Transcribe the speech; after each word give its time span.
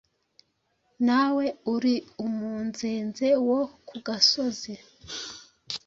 nawe 1.07 1.45
uri 1.73 1.95
umunzenze 2.25 3.27
wo 3.47 3.61
ku 3.87 3.95
gasozi 4.07 4.73